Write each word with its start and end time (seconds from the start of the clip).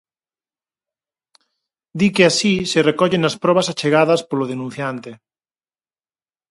Di 1.99 2.07
que 2.15 2.23
así 2.29 2.53
se 2.71 2.79
recolle 2.89 3.17
nas 3.21 3.35
probas 3.43 3.67
achegadas 3.71 4.21
polo 4.29 4.49
denunciante. 4.53 5.11